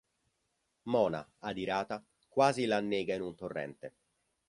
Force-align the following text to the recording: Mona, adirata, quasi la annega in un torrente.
Mona, 0.95 1.19
adirata, 1.51 2.01
quasi 2.27 2.65
la 2.65 2.77
annega 2.77 3.13
in 3.13 3.21
un 3.21 3.35
torrente. 3.35 3.97